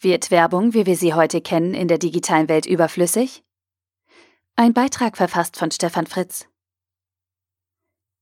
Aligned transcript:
Wird 0.00 0.30
Werbung, 0.30 0.74
wie 0.74 0.84
wir 0.84 0.96
sie 0.96 1.14
heute 1.14 1.40
kennen, 1.40 1.72
in 1.72 1.88
der 1.88 1.96
digitalen 1.96 2.50
Welt 2.50 2.66
überflüssig? 2.66 3.42
Ein 4.54 4.74
Beitrag 4.74 5.16
verfasst 5.16 5.56
von 5.56 5.70
Stefan 5.70 6.06
Fritz. 6.06 6.46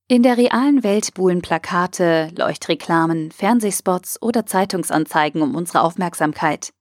In 0.07 0.23
der 0.23 0.37
realen 0.37 0.83
Welt 0.83 1.13
buhlen 1.15 1.41
Plakate, 1.41 2.31
Leuchtreklamen, 2.37 3.31
Fernsehspots 3.31 4.21
oder 4.21 4.45
Zeitungsanzeigen 4.45 5.41
um 5.41 5.55
unsere 5.55 5.81
Aufmerksamkeit. 5.81 6.73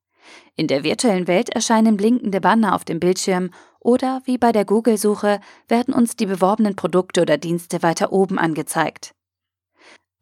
In 0.54 0.68
der 0.68 0.84
virtuellen 0.84 1.26
Welt 1.26 1.48
erscheinen 1.50 1.96
blinkende 1.96 2.40
Banner 2.40 2.74
auf 2.74 2.84
dem 2.84 3.00
Bildschirm 3.00 3.50
oder, 3.80 4.22
wie 4.26 4.38
bei 4.38 4.52
der 4.52 4.64
Google-Suche, 4.64 5.40
werden 5.66 5.92
uns 5.92 6.14
die 6.14 6.26
beworbenen 6.26 6.76
Produkte 6.76 7.22
oder 7.22 7.36
Dienste 7.36 7.82
weiter 7.82 8.12
oben 8.12 8.38
angezeigt. 8.38 9.14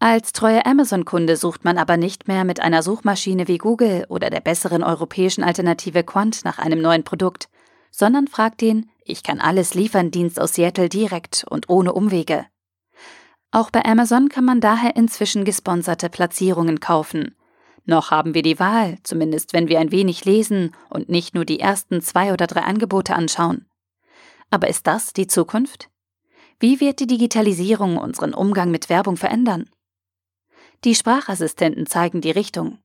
Als 0.05 0.33
treuer 0.33 0.67
Amazon-Kunde 0.67 1.37
sucht 1.37 1.65
man 1.65 1.79
aber 1.79 1.97
nicht 1.97 2.27
mehr 2.27 2.43
mit 2.43 2.59
einer 2.59 2.83
Suchmaschine 2.83 3.47
wie 3.47 3.59
Google 3.59 4.05
oder 4.09 4.31
der 4.31 4.41
besseren 4.41 4.83
europäischen 4.83 5.45
Alternative 5.45 6.03
Quant 6.03 6.45
nach 6.45 6.59
einem 6.59 6.83
neuen 6.83 7.05
Produkt, 7.05 7.49
sondern 7.93 8.27
fragt 8.27 8.63
den 8.63 8.91
Ich 9.05 9.23
kann 9.23 9.41
alles 9.41 9.75
liefern 9.75 10.11
Dienst 10.11 10.41
aus 10.41 10.55
Seattle 10.55 10.89
direkt 10.89 11.45
und 11.49 11.69
ohne 11.69 11.93
Umwege. 11.93 12.47
Auch 13.53 13.71
bei 13.71 13.85
Amazon 13.85 14.29
kann 14.29 14.45
man 14.45 14.61
daher 14.61 14.97
inzwischen 14.97 15.45
gesponserte 15.45 16.11
Platzierungen 16.11 16.81
kaufen. 16.81 17.37
Noch 17.85 18.11
haben 18.11 18.35
wir 18.35 18.43
die 18.43 18.59
Wahl, 18.59 18.99
zumindest 19.05 19.53
wenn 19.53 19.69
wir 19.69 19.79
ein 19.79 19.93
wenig 19.93 20.25
lesen 20.25 20.75
und 20.91 21.11
nicht 21.11 21.37
nur 21.37 21.45
die 21.45 21.61
ersten 21.61 22.03
zwei 22.03 22.33
oder 22.33 22.49
drei 22.49 22.63
Angebote 22.63 23.15
anschauen. 23.15 23.67
Aber 24.51 24.67
ist 24.67 24.89
das 24.89 25.13
die 25.13 25.29
Zukunft? 25.29 25.91
Wie 26.59 26.81
wird 26.81 26.99
die 26.99 27.07
Digitalisierung 27.07 27.99
unseren 27.99 28.35
Umgang 28.35 28.73
mit 28.73 28.89
Werbung 28.89 29.17
verändern? 29.17 29.71
Die 30.85 30.97
Sprachassistenten 30.97 31.87
zeigen 31.87 32.21
die 32.21 32.33
Richtung. 32.33 32.79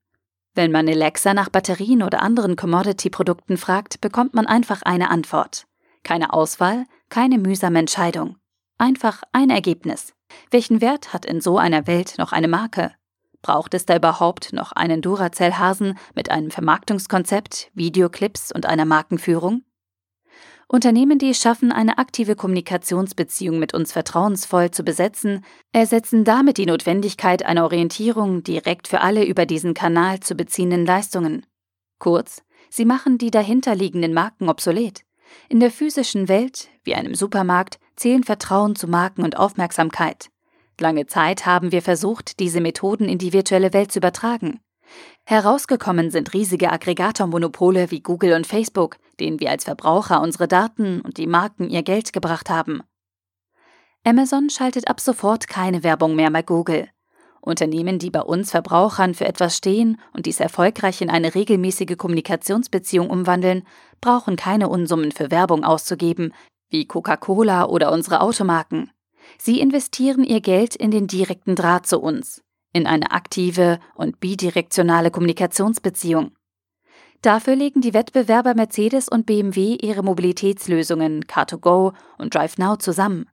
Wenn 0.53 0.71
man 0.71 0.87
Alexa 0.87 1.33
nach 1.33 1.49
Batterien 1.49 2.03
oder 2.03 2.21
anderen 2.21 2.55
Commodity-Produkten 2.55 3.57
fragt, 3.57 4.01
bekommt 4.01 4.35
man 4.35 4.45
einfach 4.45 4.83
eine 4.83 5.09
Antwort. 5.09 5.65
Keine 6.03 6.31
Auswahl, 6.31 6.85
keine 7.09 7.39
mühsame 7.39 7.79
Entscheidung. 7.79 8.37
Einfach 8.77 9.23
ein 9.33 9.49
Ergebnis. 9.49 10.13
Welchen 10.51 10.79
Wert 10.79 11.11
hat 11.11 11.25
in 11.25 11.41
so 11.41 11.57
einer 11.57 11.87
Welt 11.87 12.15
noch 12.19 12.33
eine 12.33 12.47
Marke? 12.47 12.91
Braucht 13.41 13.73
es 13.73 13.85
da 13.85 13.95
überhaupt 13.95 14.53
noch 14.53 14.73
einen 14.73 15.01
Duracell-Hasen 15.01 15.97
mit 16.13 16.29
einem 16.29 16.51
Vermarktungskonzept, 16.51 17.71
Videoclips 17.73 18.51
und 18.51 18.67
einer 18.67 18.85
Markenführung? 18.85 19.63
Unternehmen, 20.69 21.17
die 21.17 21.29
es 21.29 21.39
schaffen, 21.39 21.71
eine 21.71 21.97
aktive 21.97 22.35
Kommunikationsbeziehung 22.35 23.57
mit 23.57 23.73
uns 23.73 23.93
vertrauensvoll 23.93 24.69
zu 24.71 24.83
besetzen, 24.83 25.45
ersetzen 25.71 26.25
damit 26.25 26.57
die 26.57 26.65
Notwendigkeit 26.65 27.45
einer 27.45 27.63
Orientierung 27.63 28.43
direkt 28.43 28.89
für 28.89 28.99
alle 28.99 29.25
über 29.25 29.45
diesen 29.45 29.73
Kanal 29.73 30.19
zu 30.19 30.35
beziehenden 30.35 30.85
Leistungen. 30.85 31.45
Kurz, 31.99 32.43
sie 32.69 32.83
machen 32.83 33.17
die 33.17 33.31
dahinterliegenden 33.31 34.13
Marken 34.13 34.49
obsolet. 34.49 35.03
In 35.47 35.61
der 35.61 35.71
physischen 35.71 36.27
Welt, 36.27 36.67
wie 36.83 36.95
einem 36.95 37.15
Supermarkt, 37.15 37.79
zählen 37.95 38.23
Vertrauen 38.23 38.75
zu 38.75 38.87
Marken 38.87 39.23
und 39.23 39.37
Aufmerksamkeit. 39.37 40.29
Lange 40.79 41.07
Zeit 41.07 41.45
haben 41.45 41.71
wir 41.71 41.81
versucht, 41.81 42.39
diese 42.39 42.59
Methoden 42.59 43.05
in 43.05 43.17
die 43.17 43.33
virtuelle 43.33 43.73
Welt 43.73 43.91
zu 43.93 43.99
übertragen. 43.99 44.59
Herausgekommen 45.25 46.11
sind 46.11 46.33
riesige 46.33 46.71
Aggregatormonopole 46.71 47.91
wie 47.91 48.01
Google 48.01 48.33
und 48.33 48.47
Facebook, 48.47 48.97
denen 49.19 49.39
wir 49.39 49.51
als 49.51 49.65
Verbraucher 49.65 50.21
unsere 50.21 50.47
Daten 50.47 51.01
und 51.01 51.17
die 51.17 51.27
Marken 51.27 51.69
ihr 51.69 51.83
Geld 51.83 52.13
gebracht 52.13 52.49
haben. 52.49 52.81
Amazon 54.03 54.49
schaltet 54.49 54.87
ab 54.87 54.99
sofort 54.99 55.47
keine 55.47 55.83
Werbung 55.83 56.15
mehr 56.15 56.31
bei 56.31 56.41
Google. 56.41 56.87
Unternehmen, 57.41 57.97
die 57.99 58.09
bei 58.09 58.21
uns 58.21 58.51
Verbrauchern 58.51 59.13
für 59.13 59.25
etwas 59.25 59.55
stehen 59.57 59.99
und 60.13 60.25
dies 60.25 60.39
erfolgreich 60.39 61.01
in 61.01 61.09
eine 61.09 61.33
regelmäßige 61.33 61.97
Kommunikationsbeziehung 61.97 63.09
umwandeln, 63.09 63.63
brauchen 64.01 64.35
keine 64.35 64.69
Unsummen 64.69 65.11
für 65.11 65.31
Werbung 65.31 65.63
auszugeben, 65.63 66.33
wie 66.69 66.85
Coca-Cola 66.85 67.65
oder 67.65 67.91
unsere 67.91 68.21
Automarken. 68.21 68.91
Sie 69.37 69.59
investieren 69.59 70.23
ihr 70.23 70.41
Geld 70.41 70.75
in 70.75 70.91
den 70.91 71.07
direkten 71.07 71.55
Draht 71.55 71.85
zu 71.85 71.99
uns, 71.99 72.43
in 72.77 72.87
eine 72.87 73.11
aktive 73.11 73.79
und 73.95 74.19
bidirektionale 74.19 75.11
Kommunikationsbeziehung. 75.11 76.31
Dafür 77.21 77.55
legen 77.55 77.81
die 77.81 77.93
Wettbewerber 77.93 78.53
Mercedes 78.53 79.09
und 79.09 79.25
BMW 79.25 79.75
ihre 79.81 80.03
Mobilitätslösungen 80.03 81.25
Car2Go 81.25 81.93
und 82.17 82.35
DriveNow 82.35 82.77
zusammen. 82.77 83.25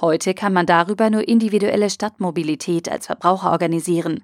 Heute 0.00 0.34
kann 0.34 0.52
man 0.52 0.66
darüber 0.66 1.08
nur 1.08 1.26
individuelle 1.26 1.88
Stadtmobilität 1.88 2.90
als 2.90 3.06
Verbraucher 3.06 3.50
organisieren. 3.50 4.22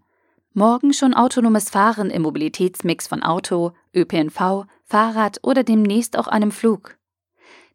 Morgen 0.52 0.92
schon 0.92 1.14
autonomes 1.14 1.70
Fahren 1.70 2.10
im 2.10 2.22
Mobilitätsmix 2.22 3.08
von 3.08 3.22
Auto, 3.22 3.72
ÖPNV, 3.94 4.66
Fahrrad 4.84 5.38
oder 5.42 5.64
demnächst 5.64 6.18
auch 6.18 6.28
einem 6.28 6.50
Flug. 6.50 6.98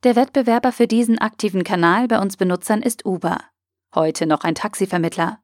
Der 0.04 0.16
Wettbewerber 0.16 0.72
für 0.72 0.86
diesen 0.86 1.18
aktiven 1.18 1.64
Kanal 1.64 2.08
bei 2.08 2.20
uns 2.22 2.38
Benutzern 2.38 2.84
ist 2.84 3.04
Uber. 3.04 3.40
Heute 3.96 4.28
noch 4.28 4.44
ein 4.44 4.54
Taxivermittler. 4.54 5.40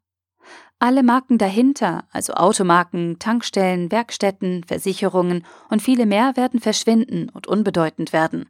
Alle 0.79 1.03
Marken 1.03 1.37
dahinter, 1.37 2.05
also 2.11 2.33
Automarken, 2.33 3.17
Tankstellen, 3.19 3.91
Werkstätten, 3.91 4.63
Versicherungen 4.65 5.45
und 5.69 5.81
viele 5.81 6.05
mehr 6.05 6.35
werden 6.35 6.59
verschwinden 6.59 7.29
und 7.29 7.47
unbedeutend 7.47 8.13
werden. 8.13 8.49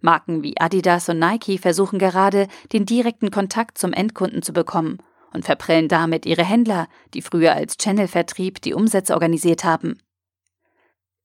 Marken 0.00 0.42
wie 0.42 0.58
Adidas 0.60 1.08
und 1.08 1.18
Nike 1.18 1.58
versuchen 1.58 1.98
gerade, 1.98 2.48
den 2.72 2.86
direkten 2.86 3.30
Kontakt 3.30 3.78
zum 3.78 3.92
Endkunden 3.92 4.42
zu 4.42 4.52
bekommen 4.52 4.98
und 5.32 5.44
verprellen 5.44 5.88
damit 5.88 6.26
ihre 6.26 6.44
Händler, 6.44 6.88
die 7.14 7.22
früher 7.22 7.52
als 7.54 7.76
Channelvertrieb 7.76 8.60
die 8.60 8.74
Umsätze 8.74 9.14
organisiert 9.14 9.64
haben. 9.64 9.98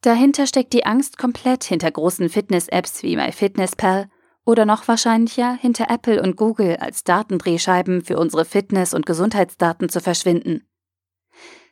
Dahinter 0.01 0.45
steckt 0.45 0.73
die 0.73 0.85
Angst 0.85 1.17
komplett 1.17 1.63
hinter 1.63 1.89
großen 1.89 2.29
Fitness-Apps 2.29 3.01
wie 3.03 3.15
MyFitnessPal 3.15 4.09
oder 4.47 4.65
noch 4.65 4.87
wahrscheinlicher 4.87 5.53
hinter 5.53 5.89
Apple 5.89 6.21
und 6.21 6.37
Google 6.37 6.77
als 6.77 7.03
Datendrehscheiben 7.03 8.01
für 8.01 8.17
unsere 8.17 8.45
Fitness- 8.45 8.93
und 8.93 9.05
Gesundheitsdaten 9.05 9.89
zu 9.89 9.99
verschwinden. 9.99 10.65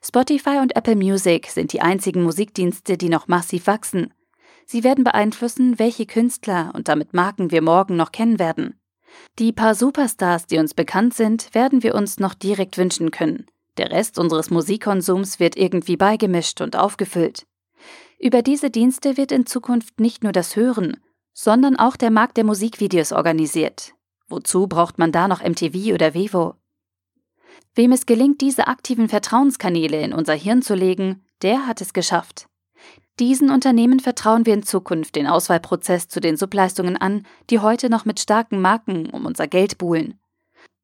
Spotify 0.04 0.60
und 0.62 0.76
Apple 0.76 0.98
Music 0.98 1.48
sind 1.48 1.72
die 1.72 1.82
einzigen 1.82 2.22
Musikdienste, 2.22 2.98
die 2.98 3.08
noch 3.08 3.30
massiv 3.30 3.68
wachsen. 3.68 4.14
Sie 4.66 4.84
werden 4.84 5.06
beeinflussen, 5.06 5.80
welche 5.80 6.06
Künstler 6.06 6.74
und 6.76 6.90
damit 6.90 7.14
Marken 7.14 7.50
wir 7.50 7.62
morgen 7.62 7.96
noch 7.96 8.12
kennen 8.12 8.40
werden. 8.40 8.78
Die 9.40 9.54
paar 9.54 9.74
Superstars, 9.74 10.46
die 10.46 10.58
uns 10.58 10.74
bekannt 10.74 11.14
sind, 11.14 11.56
werden 11.56 11.82
wir 11.82 11.96
uns 11.96 12.20
noch 12.20 12.34
direkt 12.34 12.78
wünschen 12.78 13.10
können. 13.10 13.46
Der 13.78 13.90
Rest 13.90 14.20
unseres 14.20 14.50
Musikkonsums 14.50 15.40
wird 15.40 15.56
irgendwie 15.56 15.96
beigemischt 15.96 16.60
und 16.60 16.76
aufgefüllt. 16.76 17.48
Über 18.20 18.42
diese 18.42 18.70
Dienste 18.70 19.16
wird 19.16 19.32
in 19.32 19.46
Zukunft 19.46 20.02
nicht 20.02 20.24
nur 20.24 20.34
das 20.34 20.58
Hören, 20.58 20.98
sondern 21.36 21.76
auch 21.76 21.98
der 21.98 22.10
Markt 22.10 22.38
der 22.38 22.46
Musikvideos 22.46 23.12
organisiert. 23.12 23.94
Wozu 24.28 24.68
braucht 24.68 24.98
man 24.98 25.12
da 25.12 25.28
noch 25.28 25.44
MTV 25.44 25.94
oder 25.94 26.16
Vevo? 26.16 26.56
Wem 27.76 27.92
es 27.92 28.06
gelingt, 28.06 28.42
diese 28.42 28.68
aktiven 28.68 29.10
Vertrauenskanäle 29.10 30.02
in 30.02 30.14
unser 30.14 30.34
Hirn 30.34 30.62
zu 30.62 30.74
legen, 30.74 31.24
der 31.42 31.68
hat 31.68 31.82
es 31.82 31.94
geschafft. 31.94 32.48
Diesen 33.20 33.50
Unternehmen 33.50 34.00
vertrauen 34.00 34.46
wir 34.46 34.54
in 34.54 34.64
Zukunft 34.64 35.16
den 35.16 35.28
Auswahlprozess 35.28 36.08
zu 36.08 36.20
den 36.20 36.38
Subleistungen 36.38 36.98
an, 36.98 37.26
die 37.50 37.60
heute 37.60 37.90
noch 37.90 38.06
mit 38.06 38.20
starken 38.20 38.62
Marken 38.62 39.10
um 39.10 39.26
unser 39.26 39.48
Geld 39.48 39.78
buhlen. 39.78 40.20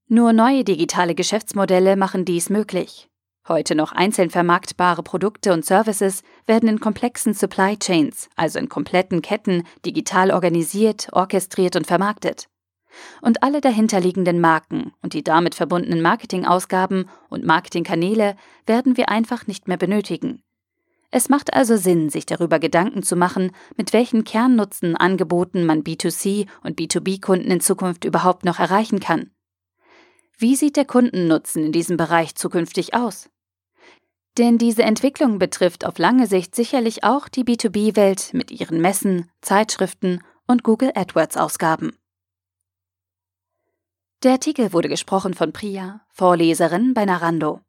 Nur 0.07 0.33
neue 0.33 0.65
digitale 0.65 1.15
Geschäftsmodelle 1.15 1.95
machen 1.95 2.25
dies 2.25 2.49
möglich. 2.49 3.10
Heute 3.47 3.73
noch 3.73 3.91
einzeln 3.91 4.29
vermarktbare 4.29 5.01
Produkte 5.01 5.51
und 5.51 5.65
Services 5.65 6.21
werden 6.45 6.69
in 6.69 6.79
komplexen 6.79 7.33
Supply 7.33 7.75
Chains, 7.75 8.29
also 8.35 8.59
in 8.59 8.69
kompletten 8.69 9.23
Ketten, 9.23 9.63
digital 9.83 10.29
organisiert, 10.31 11.07
orchestriert 11.11 11.75
und 11.75 11.87
vermarktet. 11.87 12.47
Und 13.21 13.41
alle 13.41 13.59
dahinterliegenden 13.59 14.39
Marken 14.39 14.93
und 15.01 15.13
die 15.13 15.23
damit 15.23 15.55
verbundenen 15.55 16.03
Marketingausgaben 16.03 17.09
und 17.29 17.43
Marketingkanäle 17.43 18.35
werden 18.67 18.95
wir 18.95 19.09
einfach 19.09 19.47
nicht 19.47 19.67
mehr 19.67 19.77
benötigen. 19.77 20.43
Es 21.09 21.27
macht 21.27 21.53
also 21.53 21.77
Sinn, 21.77 22.09
sich 22.09 22.27
darüber 22.27 22.59
Gedanken 22.59 23.01
zu 23.01 23.15
machen, 23.15 23.51
mit 23.75 23.91
welchen 23.91 24.23
Kernnutzen 24.23 24.95
Angeboten 24.95 25.65
man 25.65 25.83
B2C 25.83 26.47
und 26.63 26.79
B2B-Kunden 26.79 27.49
in 27.49 27.59
Zukunft 27.59 28.05
überhaupt 28.05 28.45
noch 28.45 28.59
erreichen 28.59 28.99
kann. 28.99 29.31
Wie 30.41 30.55
sieht 30.55 30.75
der 30.75 30.85
Kundennutzen 30.85 31.63
in 31.63 31.71
diesem 31.71 31.97
Bereich 31.97 32.33
zukünftig 32.33 32.95
aus? 32.95 33.29
Denn 34.39 34.57
diese 34.57 34.81
Entwicklung 34.81 35.37
betrifft 35.37 35.85
auf 35.85 35.99
lange 35.99 36.25
Sicht 36.25 36.55
sicherlich 36.55 37.03
auch 37.03 37.29
die 37.29 37.43
B2B-Welt 37.43 38.33
mit 38.33 38.49
ihren 38.49 38.81
Messen, 38.81 39.29
Zeitschriften 39.41 40.23
und 40.47 40.63
Google 40.63 40.93
AdWords-Ausgaben. 40.95 41.95
Der 44.23 44.31
Artikel 44.31 44.73
wurde 44.73 44.89
gesprochen 44.89 45.35
von 45.35 45.53
Priya, 45.53 46.01
Vorleserin 46.09 46.95
bei 46.95 47.05
Narando. 47.05 47.61